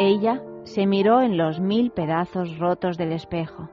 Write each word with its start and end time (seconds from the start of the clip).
Ella 0.00 0.40
se 0.62 0.86
miró 0.86 1.22
en 1.22 1.36
los 1.36 1.58
mil 1.58 1.90
pedazos 1.90 2.56
rotos 2.58 2.96
del 2.96 3.10
espejo. 3.10 3.68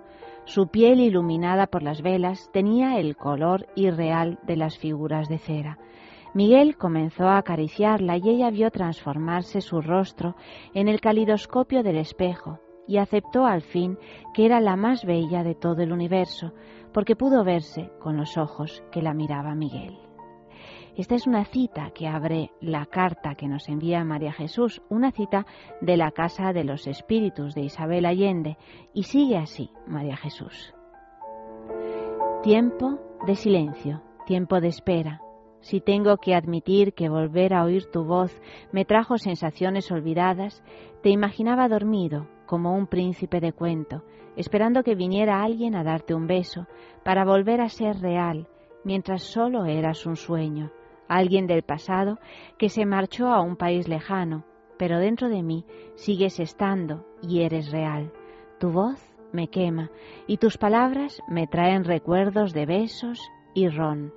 Su 0.46 0.70
piel 0.70 1.00
iluminada 1.00 1.68
por 1.68 1.84
las 1.84 2.02
velas 2.02 2.50
tenía 2.52 2.98
el 2.98 3.16
color 3.16 3.68
irreal 3.76 4.40
de 4.42 4.56
las 4.56 4.76
figuras 4.80 5.30
de 5.30 5.38
cera. 5.38 5.78
Miguel 6.34 6.78
comenzó 6.78 7.28
a 7.28 7.38
acariciarla 7.38 8.18
y 8.18 8.28
ella 8.28 8.50
vio 8.50 8.72
transformarse 8.72 9.62
su 9.62 9.82
rostro 9.82 10.36
en 10.74 10.88
el 10.88 11.00
calidoscopio 11.00 11.84
del 11.84 11.98
espejo 11.98 12.60
y 12.88 12.98
aceptó 12.98 13.46
al 13.46 13.62
fin 13.62 14.00
que 14.34 14.48
era 14.48 14.60
la 14.62 14.76
más 14.76 15.06
bella 15.06 15.44
de 15.44 15.54
todo 15.54 15.84
el 15.84 15.94
universo, 15.94 16.54
porque 16.92 17.16
pudo 17.16 17.44
verse 17.44 17.92
con 18.00 18.18
los 18.18 18.36
ojos 18.36 18.84
que 18.92 19.04
la 19.04 19.14
miraba 19.14 19.54
Miguel. 19.54 19.96
Esta 20.98 21.16
es 21.16 21.28
una 21.28 21.44
cita 21.44 21.92
que 21.94 22.08
abre 22.08 22.52
la 22.62 22.86
carta 22.86 23.36
que 23.36 23.50
nos 23.50 23.68
envía 23.68 24.06
María 24.06 24.32
Jesús, 24.32 24.82
una 24.90 25.12
cita 25.12 25.46
de 25.82 25.98
la 25.98 26.12
Casa 26.12 26.54
de 26.54 26.64
los 26.64 26.88
Espíritus 26.88 27.54
de 27.54 27.64
Isabel 27.64 28.06
Allende, 28.06 28.58
y 28.94 29.04
sigue 29.04 29.36
así 29.36 29.72
María 29.86 30.16
Jesús. 30.16 30.74
Tiempo 32.44 32.98
de 33.28 33.36
silencio, 33.36 34.04
tiempo 34.26 34.62
de 34.62 34.70
espera. 34.70 35.22
Si 35.60 35.82
tengo 35.82 36.16
que 36.16 36.34
admitir 36.34 36.94
que 36.94 37.10
volver 37.10 37.54
a 37.54 37.66
oír 37.66 37.92
tu 37.92 38.06
voz 38.06 38.32
me 38.72 38.86
trajo 38.86 39.18
sensaciones 39.18 39.92
olvidadas, 39.92 40.64
te 41.04 41.10
imaginaba 41.10 41.68
dormido, 41.68 42.30
como 42.46 42.74
un 42.74 42.88
príncipe 42.88 43.42
de 43.42 43.52
cuento, 43.52 44.04
esperando 44.38 44.82
que 44.82 44.96
viniera 44.96 45.44
alguien 45.44 45.76
a 45.76 45.84
darte 45.84 46.14
un 46.14 46.26
beso, 46.26 46.68
para 47.04 47.26
volver 47.26 47.60
a 47.60 47.68
ser 47.68 48.00
real, 48.00 48.48
mientras 48.86 49.24
solo 49.24 49.66
eras 49.66 50.06
un 50.06 50.16
sueño 50.16 50.72
alguien 51.08 51.48
del 51.48 51.64
pasado 51.64 52.20
que 52.58 52.70
se 52.70 52.86
marchó 52.86 53.28
a 53.28 53.42
un 53.42 53.56
país 53.56 53.88
lejano, 53.88 54.46
pero 54.78 55.00
dentro 55.00 55.30
de 55.30 55.44
mí 55.44 55.66
sigues 55.96 56.40
estando 56.40 57.06
y 57.22 57.42
eres 57.42 57.72
real. 57.72 58.12
Tu 58.60 58.72
voz 58.72 59.02
me 59.32 59.50
quema 59.50 59.92
y 60.28 60.38
tus 60.38 60.58
palabras 60.58 61.22
me 61.28 61.48
traen 61.48 61.84
recuerdos 61.84 62.54
de 62.54 62.66
besos 62.66 63.20
y 63.54 63.68
ron, 63.68 64.14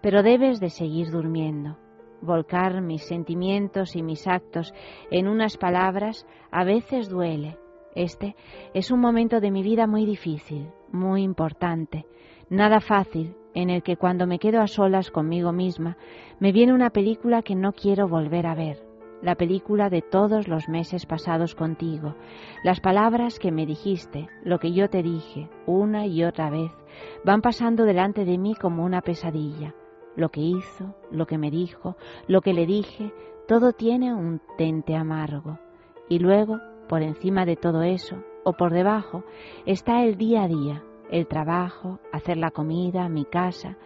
pero 0.00 0.22
debes 0.22 0.60
de 0.60 0.70
seguir 0.70 1.10
durmiendo. 1.10 1.76
Volcar 2.22 2.82
mis 2.82 3.04
sentimientos 3.04 3.96
y 3.96 4.02
mis 4.02 4.26
actos 4.26 4.74
en 5.10 5.26
unas 5.26 5.56
palabras 5.56 6.26
a 6.50 6.64
veces 6.64 7.08
duele. 7.08 7.56
Este 7.94 8.36
es 8.74 8.90
un 8.90 9.00
momento 9.00 9.40
de 9.40 9.50
mi 9.50 9.62
vida 9.62 9.86
muy 9.86 10.04
difícil, 10.04 10.70
muy 10.92 11.22
importante, 11.22 12.06
nada 12.48 12.80
fácil, 12.80 13.34
en 13.54 13.70
el 13.70 13.82
que 13.82 13.96
cuando 13.96 14.26
me 14.26 14.38
quedo 14.38 14.60
a 14.60 14.66
solas 14.66 15.10
conmigo 15.10 15.52
misma, 15.52 15.96
me 16.38 16.52
viene 16.52 16.72
una 16.72 16.90
película 16.90 17.42
que 17.42 17.54
no 17.54 17.72
quiero 17.72 18.08
volver 18.08 18.46
a 18.46 18.54
ver, 18.54 18.82
la 19.22 19.34
película 19.34 19.90
de 19.90 20.02
todos 20.02 20.48
los 20.48 20.68
meses 20.68 21.06
pasados 21.06 21.54
contigo, 21.54 22.14
las 22.64 22.80
palabras 22.80 23.38
que 23.38 23.52
me 23.52 23.66
dijiste, 23.66 24.28
lo 24.44 24.58
que 24.58 24.72
yo 24.72 24.88
te 24.88 25.02
dije, 25.02 25.48
una 25.66 26.06
y 26.06 26.24
otra 26.24 26.50
vez, 26.50 26.72
van 27.24 27.42
pasando 27.42 27.84
delante 27.84 28.24
de 28.24 28.38
mí 28.38 28.54
como 28.54 28.84
una 28.84 29.02
pesadilla. 29.02 29.74
Lo 30.16 30.30
que 30.30 30.40
hizo, 30.40 30.94
lo 31.10 31.26
que 31.26 31.38
me 31.38 31.50
dijo, 31.50 31.96
lo 32.26 32.40
que 32.40 32.52
le 32.52 32.66
dije, 32.66 33.12
todo 33.46 33.72
tiene 33.72 34.12
un 34.12 34.40
tente 34.58 34.96
amargo. 34.96 35.58
Y 36.08 36.18
luego, 36.18 36.58
por 36.88 37.02
encima 37.02 37.46
de 37.46 37.56
todo 37.56 37.82
eso, 37.82 38.16
o 38.44 38.54
por 38.54 38.72
debajo, 38.72 39.22
está 39.66 40.02
el 40.02 40.16
día 40.16 40.42
a 40.42 40.48
día, 40.48 40.82
el 41.10 41.26
trabajo, 41.26 41.98
hacer 42.12 42.36
la 42.36 42.50
comida, 42.50 43.08
mi 43.08 43.24
casa, 43.24 43.76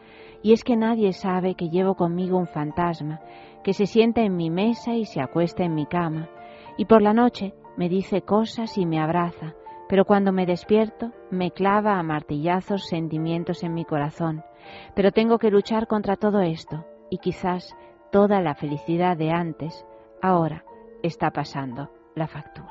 y 0.42 0.53
es 0.53 0.62
que 0.62 0.77
nadie 0.77 1.12
sabe 1.12 1.55
que 1.55 1.70
llevo 1.70 1.94
conmigo 1.94 2.39
un 2.39 2.47
fantasma, 2.47 3.20
que 3.62 3.72
se 3.72 3.86
sienta 3.86 4.22
en 4.22 4.36
mi 4.36 4.50
mesa 4.50 4.94
y 4.94 5.06
se 5.06 5.20
acuesta 5.20 5.64
en 5.64 5.75
mi 5.75 5.86
cama, 5.86 6.28
y 6.76 6.84
por 6.84 7.03
la 7.03 7.15
noche 7.15 7.54
me 7.76 7.88
dice 7.88 8.22
cosas 8.22 8.76
y 8.78 8.87
me 8.87 9.00
abraza, 9.00 9.54
pero 9.88 10.04
cuando 10.04 10.32
me 10.32 10.47
despierto 10.47 11.12
me 11.31 11.50
clava 11.50 11.98
a 11.98 12.03
martillazos 12.03 12.87
sentimientos 12.87 13.62
en 13.62 13.75
mi 13.75 13.84
corazón. 13.84 14.43
Pero 14.94 15.12
tengo 15.12 15.38
que 15.38 15.50
luchar 15.50 15.87
contra 15.87 16.16
todo 16.16 16.41
esto, 16.41 16.84
y 17.10 17.19
quizás 17.19 17.77
toda 18.10 18.41
la 18.41 18.54
felicidad 18.54 19.16
de 19.16 19.31
antes, 19.31 19.84
ahora 20.22 20.65
está 21.03 21.31
pasando 21.31 21.91
la 22.15 22.27
factura. 22.27 22.71